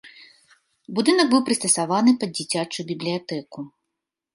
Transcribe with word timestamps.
Будынак 0.99 1.27
быў 1.35 1.45
прыстасаваны 1.51 2.11
пад 2.25 2.29
дзіцячую 2.41 2.83
бібліятэку. 2.95 3.73